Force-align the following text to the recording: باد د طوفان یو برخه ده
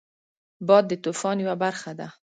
باد 0.67 0.83
د 0.89 0.93
طوفان 1.03 1.37
یو 1.43 1.53
برخه 1.63 1.91
ده 1.99 2.07